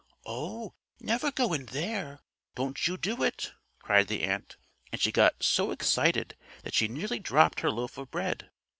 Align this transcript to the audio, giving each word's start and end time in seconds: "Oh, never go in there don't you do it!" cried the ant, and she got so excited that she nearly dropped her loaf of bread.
"Oh, 0.25 0.73
never 0.99 1.31
go 1.31 1.53
in 1.53 1.67
there 1.67 2.21
don't 2.55 2.87
you 2.87 2.97
do 2.97 3.21
it!" 3.21 3.53
cried 3.77 4.07
the 4.07 4.23
ant, 4.23 4.57
and 4.91 4.99
she 4.99 5.11
got 5.11 5.43
so 5.43 5.69
excited 5.69 6.35
that 6.63 6.73
she 6.73 6.87
nearly 6.87 7.19
dropped 7.19 7.59
her 7.59 7.69
loaf 7.69 7.99
of 7.99 8.09
bread. 8.09 8.49